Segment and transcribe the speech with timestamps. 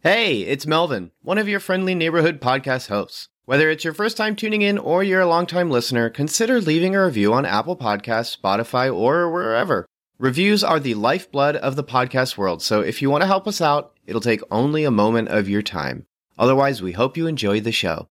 [0.00, 3.30] Hey, it's Melvin, one of your friendly neighborhood podcast hosts.
[3.46, 7.04] Whether it's your first time tuning in or you're a longtime listener, consider leaving a
[7.04, 9.86] review on Apple Podcasts, Spotify, or wherever.
[10.16, 13.60] Reviews are the lifeblood of the podcast world, so if you want to help us
[13.60, 16.06] out, it'll take only a moment of your time.
[16.38, 18.06] Otherwise, we hope you enjoy the show.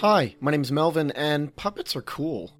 [0.00, 2.58] Hi, my name's Melvin, and puppets are cool.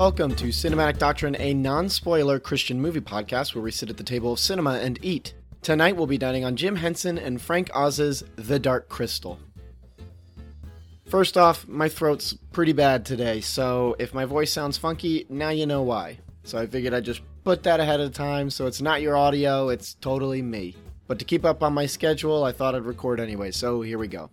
[0.00, 4.02] Welcome to Cinematic Doctrine, a non spoiler Christian movie podcast where we sit at the
[4.02, 5.34] table of cinema and eat.
[5.60, 9.38] Tonight we'll be dining on Jim Henson and Frank Oz's The Dark Crystal.
[11.04, 15.66] First off, my throat's pretty bad today, so if my voice sounds funky, now you
[15.66, 16.18] know why.
[16.44, 19.68] So I figured I'd just put that ahead of time so it's not your audio,
[19.68, 20.76] it's totally me.
[21.08, 24.08] But to keep up on my schedule, I thought I'd record anyway, so here we
[24.08, 24.30] go.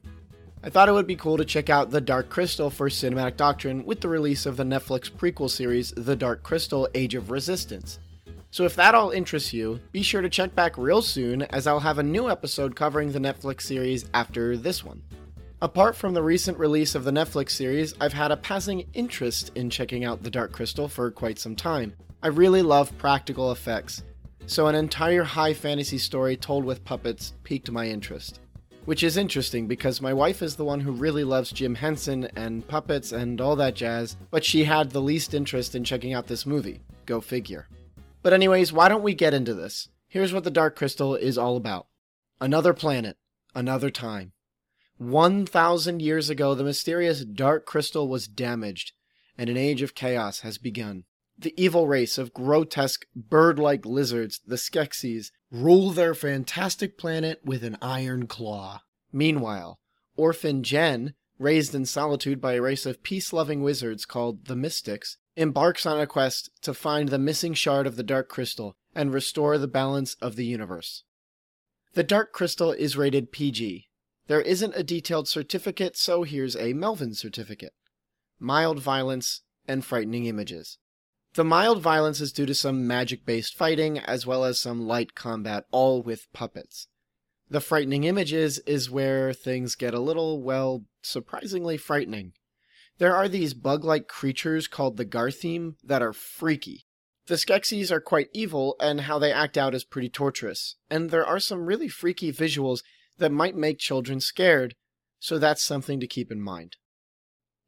[0.64, 3.86] I thought it would be cool to check out The Dark Crystal for Cinematic Doctrine
[3.86, 8.00] with the release of the Netflix prequel series The Dark Crystal Age of Resistance.
[8.50, 11.82] So if that all interests you, be sure to check back real soon as I'll
[11.82, 15.04] have a new episode covering the Netflix series after this one.
[15.62, 19.70] Apart from the recent release of the Netflix series, I've had a passing interest in
[19.70, 21.94] checking out The Dark Crystal for quite some time.
[22.24, 24.04] I really love practical effects,
[24.48, 28.40] so an entire high fantasy story told with puppets piqued my interest.
[28.88, 32.66] Which is interesting because my wife is the one who really loves Jim Henson and
[32.66, 36.46] puppets and all that jazz, but she had the least interest in checking out this
[36.46, 36.80] movie.
[37.06, 37.68] Go figure.
[38.24, 39.90] But, anyways, why don't we get into this?
[40.08, 41.88] Here's what the Dark Crystal is all about
[42.40, 43.18] another planet,
[43.54, 44.32] another time.
[45.00, 48.94] 1,000 years ago, the mysterious Dark Crystal was damaged,
[49.38, 51.04] and an age of chaos has begun.
[51.40, 57.64] The evil race of grotesque bird like lizards, the Skeksis, rule their fantastic planet with
[57.64, 58.82] an iron claw.
[59.12, 59.80] Meanwhile,
[60.16, 65.18] Orphan Jen, raised in solitude by a race of peace loving wizards called the Mystics,
[65.36, 69.60] embarks on a quest to find the missing shard of the Dark Crystal and restore
[69.60, 71.04] the balance of the universe.
[71.94, 73.88] The Dark Crystal is rated PG.
[74.26, 77.74] There isn't a detailed certificate, so here's a Melvin certificate
[78.40, 80.80] mild violence and frightening images.
[81.34, 85.14] The mild violence is due to some magic based fighting, as well as some light
[85.14, 86.88] combat, all with puppets.
[87.50, 92.34] The frightening images is where things get a little, well, surprisingly frightening.
[92.98, 96.88] There are these bug like creatures called the Garthim that are freaky.
[97.28, 100.76] The Skeksis are quite evil, and how they act out is pretty torturous.
[100.90, 102.84] And there are some really freaky visuals
[103.18, 104.76] that might make children scared,
[105.20, 106.78] so that's something to keep in mind.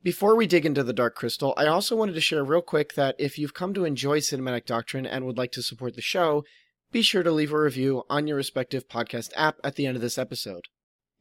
[0.01, 3.17] Before we dig into the Dark Crystal, I also wanted to share real quick that
[3.19, 6.45] if you've come to enjoy Cinematic Doctrine and would like to support the show,
[6.89, 10.01] be sure to leave a review on your respective podcast app at the end of
[10.01, 10.69] this episode.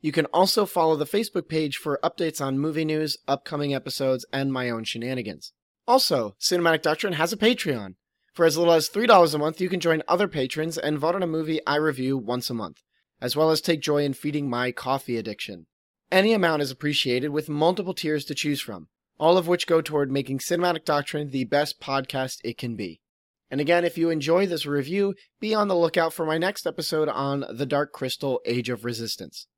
[0.01, 4.53] You can also follow the Facebook page for updates on movie news, upcoming episodes, and
[4.53, 5.53] my own shenanigans.
[5.89, 7.97] Also, Cinematic Doctrine has a Patreon.
[8.33, 11.25] For as little as $3 a month, you can join other patrons and vote on
[11.25, 12.77] a movie I review once a month,
[13.21, 15.67] as well as take joy in feeding my coffee addiction.
[16.11, 18.89] Any amount is appreciated with multiple tiers to choose from,
[19.19, 23.03] all of which go toward making Cinematic Doctrine the best podcast it can be.
[23.51, 27.11] And again, if you enjoy this review, be on the lookout for my next episode
[27.11, 29.49] on The Dark Crystal Age of Resistance.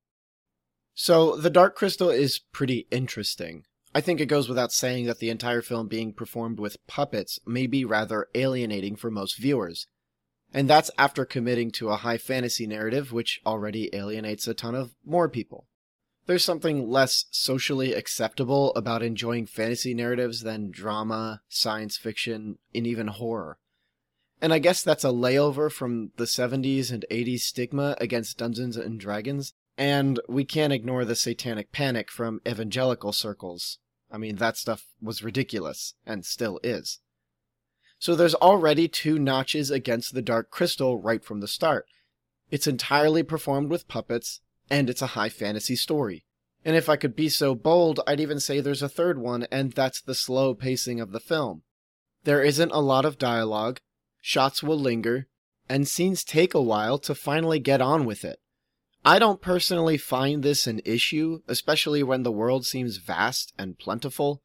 [0.93, 3.63] So, The Dark Crystal is pretty interesting.
[3.95, 7.69] I think it goes without saying that the entire film being performed with puppets may
[7.69, 9.87] be rather alienating for most viewers.
[10.53, 14.95] And that's after committing to a high fantasy narrative, which already alienates a ton of
[15.05, 15.69] more people
[16.31, 23.09] there's something less socially acceptable about enjoying fantasy narratives than drama, science fiction, and even
[23.09, 23.59] horror.
[24.41, 29.01] And I guess that's a layover from the 70s and 80s stigma against Dungeons and
[29.01, 33.79] Dragons, and we can't ignore the satanic panic from evangelical circles.
[34.09, 37.01] I mean, that stuff was ridiculous, and still is.
[37.99, 41.87] So there's already two notches against the Dark Crystal right from the start.
[42.53, 46.25] It's entirely performed with puppets, and it's a high fantasy story.
[46.65, 49.73] And if I could be so bold, I'd even say there's a third one, and
[49.73, 51.63] that's the slow pacing of the film.
[52.25, 53.81] There isn't a lot of dialogue,
[54.21, 55.27] shots will linger,
[55.69, 58.39] and scenes take a while to finally get on with it.
[59.05, 64.43] I don't personally find this an issue, especially when the world seems vast and plentiful.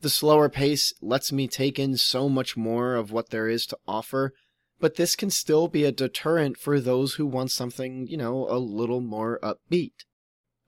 [0.00, 3.78] The slower pace lets me take in so much more of what there is to
[3.88, 4.32] offer,
[4.80, 8.58] but this can still be a deterrent for those who want something, you know, a
[8.58, 9.92] little more upbeat.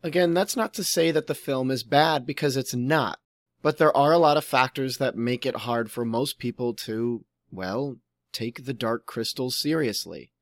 [0.02, 3.18] Again, that's not to say that the film is bad because it's not,
[3.62, 7.24] but there are a lot of factors that make it hard for most people to,
[7.52, 7.96] well,
[8.32, 10.32] take the Dark Crystal seriously.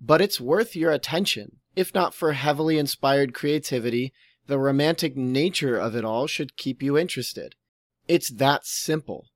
[0.00, 1.60] But it's worth your attention.
[1.76, 4.12] If not for heavily inspired creativity,
[4.46, 7.54] the romantic nature of it all should keep you interested.
[8.06, 9.26] It's that simple.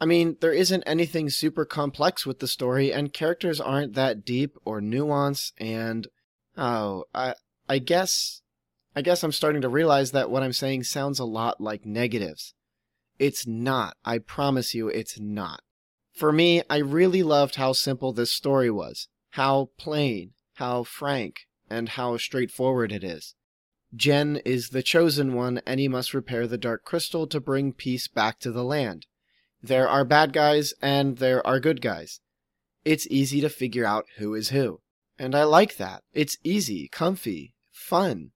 [0.00, 4.56] I mean, there isn't anything super complex with the story, and characters aren't that deep
[4.64, 6.06] or nuanced, and
[6.56, 7.34] oh, I
[7.68, 8.42] I guess
[8.94, 12.54] I guess I'm starting to realize that what I'm saying sounds a lot like negatives.
[13.18, 13.96] It's not.
[14.04, 15.60] I promise you, it's not.
[16.14, 21.90] For me, I really loved how simple this story was, how plain, how frank, and
[21.90, 23.34] how straightforward it is.
[23.94, 28.08] Jen is the chosen one, and he must repair the Dark Crystal to bring peace
[28.08, 29.06] back to the land.
[29.66, 32.20] There are bad guys, and there are good guys.
[32.84, 34.80] It's easy to figure out who is who.
[35.18, 36.04] And I like that.
[36.12, 38.30] It's easy, comfy, fun.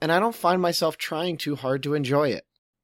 [0.00, 2.42] And I don't find myself trying too hard to enjoy it.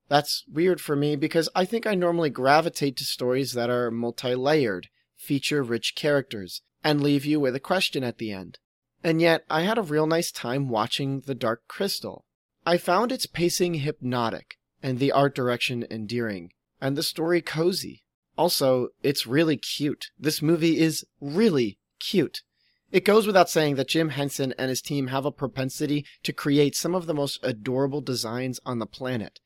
[0.09, 4.37] That's weird for me because I think I normally gravitate to stories that are multi
[4.37, 8.61] layered, feature rich characters, and leave you with a question at the end.
[9.03, 12.25] And yet, I had a real nice time watching The Dark Crystal.
[12.65, 18.03] I found its pacing hypnotic, and the art direction endearing, and the story cozy.
[18.37, 20.11] Also, it's really cute.
[20.19, 22.43] This movie is really cute.
[22.91, 26.75] It goes without saying that Jim Henson and his team have a propensity to create
[26.75, 29.41] some of the most adorable designs on the planet,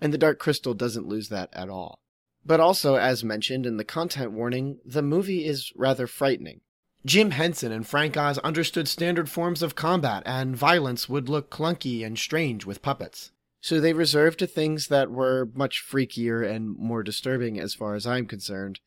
[0.00, 2.00] and The Dark Crystal doesn't lose that at all.
[2.46, 6.60] But also, as mentioned in the content warning, the movie is rather frightening.
[7.06, 12.04] Jim Henson and Frank Oz understood standard forms of combat, and violence would look clunky
[12.04, 13.32] and strange with puppets.
[13.64, 18.06] So they reserved to things that were much freakier and more disturbing, as far as
[18.06, 18.80] I'm concerned,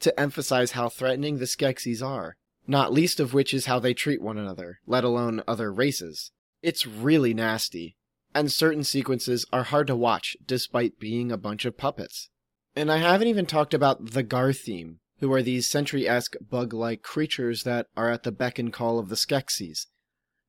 [0.00, 2.34] to emphasize how threatening the Skeksis are,
[2.66, 6.32] not least of which is how they treat one another, let alone other races.
[6.62, 7.96] It's really nasty,
[8.34, 12.28] and certain sequences are hard to watch despite being a bunch of puppets.
[12.74, 17.86] And I haven't even talked about the Garthim, who are these sentry-esque bug-like creatures that
[17.96, 19.86] are at the beck and call of the Skeksis.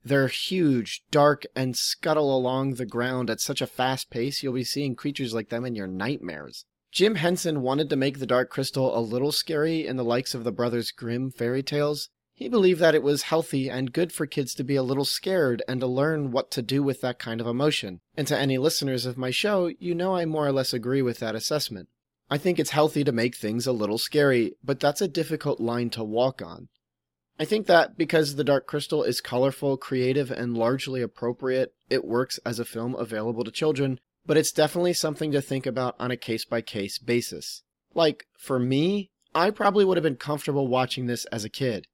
[0.06, 4.64] They're huge, dark, and scuttle along the ground at such a fast pace you'll be
[4.64, 6.66] seeing creatures like them in your nightmares.
[6.92, 10.44] Jim Henson wanted to make the Dark Crystal a little scary in the likes of
[10.44, 12.10] the Brothers Grimm fairy tales.
[12.36, 15.64] He believed that it was healthy and good for kids to be a little scared
[15.68, 18.02] and to learn what to do with that kind of emotion.
[18.16, 21.18] And to any listeners of my show, you know I more or less agree with
[21.20, 21.90] that assessment.
[22.30, 25.90] I think it's healthy to make things a little scary, but that's a difficult line
[25.92, 26.70] to walk on.
[27.38, 32.40] I think that because The Dark Crystal is colorful, creative, and largely appropriate, it works
[32.46, 36.18] as a film available to children, but it's definitely something to think about on a
[36.18, 37.64] case by case basis.
[37.94, 41.88] Like, for me, I probably would have been comfortable watching this as a kid.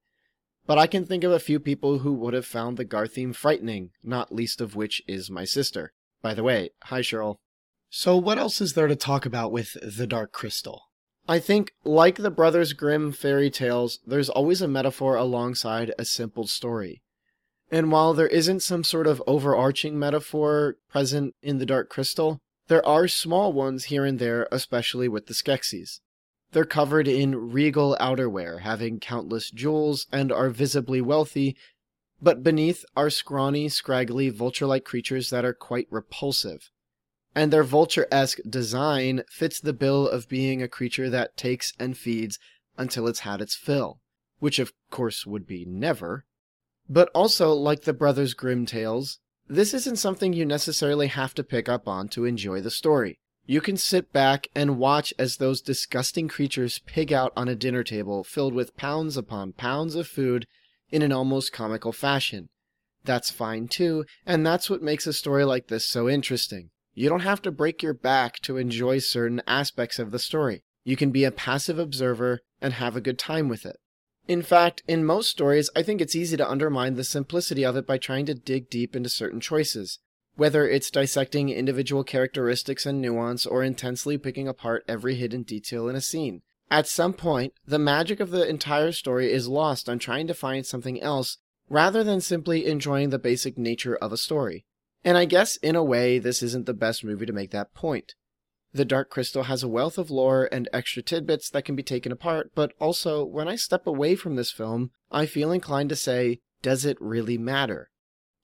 [0.68, 3.90] But I can think of a few people who would have found the Garthim frightening,
[4.04, 5.92] not least of which is my sister.
[6.22, 7.38] By the way, hi Cheryl.
[7.90, 10.84] So, what else is there to talk about with The Dark Crystal?
[11.28, 16.48] I think, like the Brothers Grimm fairy tales, there's always a metaphor alongside a simple
[16.48, 17.02] story.
[17.72, 22.86] And while there isn't some sort of overarching metaphor present in The Dark Crystal, there
[22.86, 26.00] are small ones here and there, especially with the Skeksis.
[26.52, 31.56] They're covered in regal outerwear, having countless jewels, and are visibly wealthy,
[32.22, 36.72] but beneath are scrawny, scraggly, vulture like creatures that are quite repulsive
[37.36, 41.98] and their vulture esque design fits the bill of being a creature that takes and
[41.98, 42.38] feeds
[42.78, 44.00] until it's had its fill,
[44.40, 46.26] which of course would be never.
[46.90, 51.70] But also, like the Brothers Grimm tales, this isn't something you necessarily have to pick
[51.70, 53.20] up on to enjoy the story.
[53.46, 57.84] You can sit back and watch as those disgusting creatures pig out on a dinner
[57.84, 60.48] table filled with pounds upon pounds of food
[60.90, 62.50] in an almost comical fashion.
[63.04, 66.71] That's fine too, and that's what makes a story like this so interesting.
[66.94, 70.64] You don't have to break your back to enjoy certain aspects of the story.
[70.84, 73.78] You can be a passive observer and have a good time with it.
[74.28, 77.88] In fact, in most stories, I think it's easy to undermine the simplicity of it
[77.88, 80.00] by trying to dig deep into certain choices.
[80.36, 85.96] Whether it's dissecting individual characteristics and nuance or intensely picking apart every hidden detail in
[85.96, 86.42] a scene.
[86.70, 90.66] At some point, the magic of the entire story is lost on trying to find
[90.66, 91.38] something else
[91.70, 94.66] rather than simply enjoying the basic nature of a story.
[95.04, 98.14] And I guess, in a way, this isn't the best movie to make that point.
[98.74, 102.12] The Dark Crystal has a wealth of lore and extra tidbits that can be taken
[102.12, 106.40] apart, but also, when I step away from this film, I feel inclined to say,
[106.62, 107.90] does it really matter?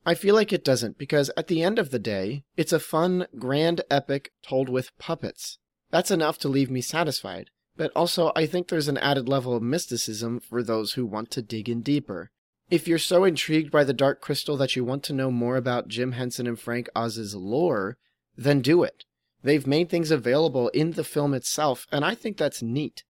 [0.05, 3.27] I feel like it doesn't, because at the end of the day, it's a fun,
[3.37, 5.59] grand epic told with puppets.
[5.91, 9.63] That's enough to leave me satisfied, but also I think there's an added level of
[9.63, 12.31] mysticism for those who want to dig in deeper.
[12.69, 15.87] If you're so intrigued by the Dark Crystal that you want to know more about
[15.87, 17.97] Jim Henson and Frank Oz's lore,
[18.35, 19.05] then do it.
[19.41, 23.03] They've made things available in the film itself, and I think that's neat.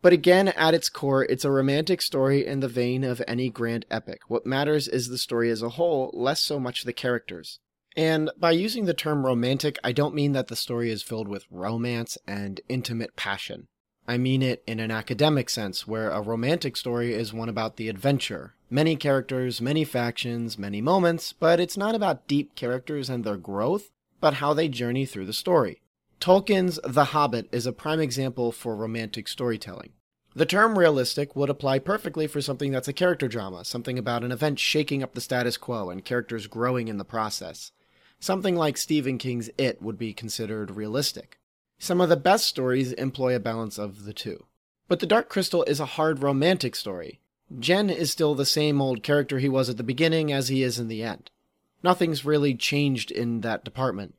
[0.00, 3.84] But again, at its core, it's a romantic story in the vein of any grand
[3.90, 4.20] epic.
[4.28, 7.60] What matters is the story as a whole, less so much the characters.
[7.94, 11.44] And by using the term romantic, I don't mean that the story is filled with
[11.50, 13.68] romance and intimate passion.
[14.12, 17.88] I mean it in an academic sense, where a romantic story is one about the
[17.88, 18.52] adventure.
[18.68, 23.90] Many characters, many factions, many moments, but it's not about deep characters and their growth,
[24.20, 25.80] but how they journey through the story.
[26.20, 29.92] Tolkien's The Hobbit is a prime example for romantic storytelling.
[30.34, 34.30] The term realistic would apply perfectly for something that's a character drama, something about an
[34.30, 37.72] event shaking up the status quo and characters growing in the process.
[38.20, 41.38] Something like Stephen King's It would be considered realistic.
[41.82, 44.46] Some of the best stories employ a balance of the two.
[44.86, 47.18] But The Dark Crystal is a hard romantic story.
[47.58, 50.78] Jen is still the same old character he was at the beginning as he is
[50.78, 51.32] in the end.
[51.82, 54.14] Nothing's really changed in that department.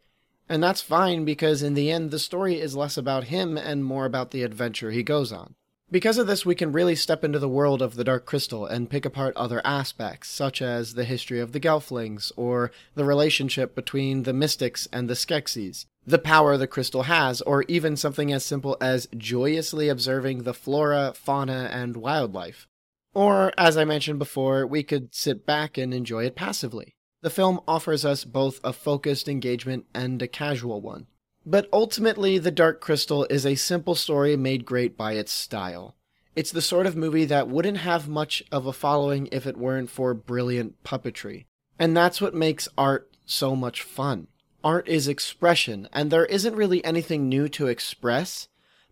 [0.50, 4.03] And that's fine because in the end, the story is less about him and more
[4.03, 5.55] about the adventure he goes on.
[5.93, 8.89] Because of this, we can really step into the world of the Dark Crystal and
[8.89, 14.23] pick apart other aspects, such as the history of the Gelflings, or the relationship between
[14.23, 18.75] the Mystics and the Skeksis, the power the crystal has, or even something as simple
[18.81, 22.67] as joyously observing the flora, fauna, and wildlife.
[23.13, 26.95] Or, as I mentioned before, we could sit back and enjoy it passively.
[27.21, 31.05] The film offers us both a focused engagement and a casual one.
[31.45, 35.95] But ultimately, The Dark Crystal is a simple story made great by its style.
[36.35, 39.89] It's the sort of movie that wouldn't have much of a following if it weren't
[39.89, 41.45] for brilliant puppetry.
[41.77, 44.27] And that's what makes art so much fun.
[44.63, 48.47] Art is expression, and there isn't really anything new to express,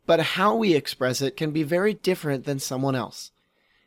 [0.05, 3.31] but how we express it can be very different than someone else.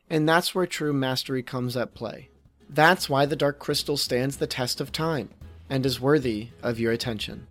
[0.09, 2.31] And that's where true mastery comes at play.
[2.69, 5.31] That's why the Dark Crystal stands the test of time
[5.69, 7.47] and is worthy of your attention.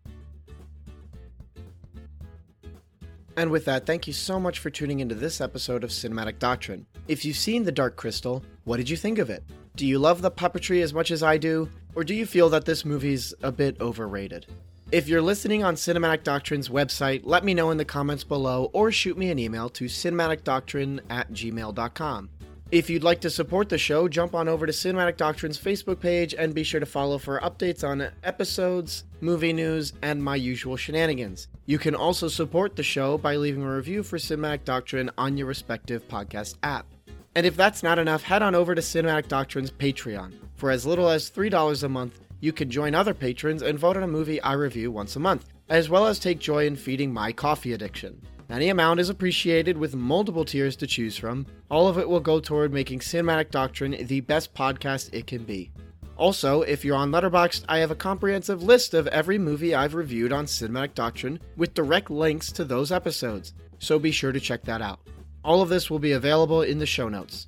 [3.36, 6.86] And with that, thank you so much for tuning into this episode of Cinematic Doctrine.
[7.08, 9.44] If you've seen The Dark Crystal, what did you think of it?
[9.75, 12.66] Do you love the puppetry as much as I do, or do you feel that
[12.66, 14.46] this movie's a bit overrated?
[14.92, 18.92] If you're listening on Cinematic Doctrine's website, let me know in the comments below or
[18.92, 22.30] shoot me an email to cinematicdoctrine at gmail.com.
[22.74, 26.34] If you'd like to support the show, jump on over to Cinematic Doctrine's Facebook page
[26.34, 31.50] and be sure to follow for updates on episodes, movie news, and my usual shenanigans.
[31.68, 35.46] You can also support the show by leaving a review for Cinematic Doctrine on your
[35.46, 36.88] respective podcast app.
[37.36, 40.34] And if that's not enough, head on over to Cinematic Doctrine's Patreon.
[40.56, 44.03] For as little as $3 a month, you can join other patrons and vote on
[44.03, 47.34] a movie I review once a month, as well as take joy in feeding my
[47.34, 48.20] coffee addiction.
[48.50, 51.46] Any amount is appreciated with multiple tiers to choose from.
[51.72, 55.72] All of it will go toward making Cinematic Doctrine the best podcast it can be.
[56.18, 60.32] Also, if you're on Letterboxd, I have a comprehensive list of every movie I've reviewed
[60.32, 64.82] on Cinematic Doctrine with direct links to those episodes, so be sure to check that
[64.82, 65.00] out.
[65.44, 67.48] All of this will be available in the show notes.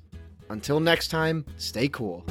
[0.50, 2.24] Until next time, stay cool.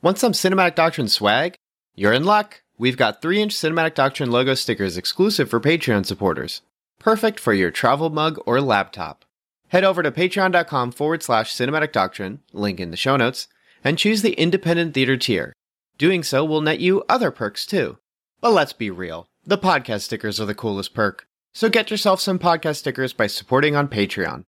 [0.00, 1.54] Want some Cinematic Doctrine swag?
[1.94, 2.63] You're in luck!
[2.76, 6.62] We've got 3 inch Cinematic Doctrine logo stickers exclusive for Patreon supporters.
[6.98, 9.24] Perfect for your travel mug or laptop.
[9.68, 13.46] Head over to patreon.com forward slash cinematic doctrine, link in the show notes,
[13.84, 15.52] and choose the independent theater tier.
[15.98, 17.98] Doing so will net you other perks too.
[18.40, 21.26] But let's be real, the podcast stickers are the coolest perk.
[21.52, 24.42] So get yourself some podcast stickers by supporting on Patreon.